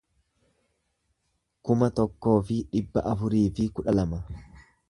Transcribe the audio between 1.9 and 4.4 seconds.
tokkoo fi dhibba afurii fi kudha lama